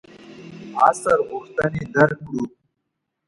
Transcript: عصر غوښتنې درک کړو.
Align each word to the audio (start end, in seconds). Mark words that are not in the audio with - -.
عصر 0.85 1.19
غوښتنې 1.29 1.83
درک 1.93 2.19
کړو. 2.27 2.43